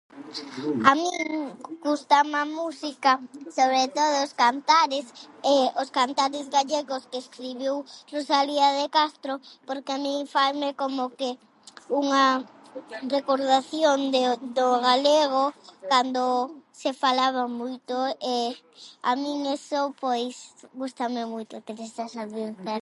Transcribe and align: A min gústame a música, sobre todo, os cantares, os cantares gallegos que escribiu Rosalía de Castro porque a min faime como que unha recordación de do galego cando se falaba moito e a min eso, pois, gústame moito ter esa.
A 0.89 0.91
min 1.01 1.21
gústame 1.85 2.37
a 2.43 2.51
música, 2.59 3.11
sobre 3.57 3.81
todo, 3.97 4.15
os 4.27 4.33
cantares, 4.43 5.05
os 5.81 5.89
cantares 5.99 6.45
gallegos 6.57 7.03
que 7.11 7.19
escribiu 7.25 7.75
Rosalía 8.13 8.67
de 8.79 8.85
Castro 8.97 9.33
porque 9.67 9.91
a 9.93 10.01
min 10.05 10.17
faime 10.33 10.69
como 10.81 11.03
que 11.19 11.29
unha 12.01 12.25
recordación 13.15 13.97
de 14.13 14.21
do 14.57 14.67
galego 14.89 15.43
cando 15.91 16.23
se 16.81 16.91
falaba 17.03 17.43
moito 17.61 17.95
e 18.35 18.37
a 19.09 19.11
min 19.23 19.37
eso, 19.57 19.81
pois, 20.03 20.35
gústame 20.81 21.21
moito 21.35 21.53
ter 21.67 21.77
esa. 21.87 22.03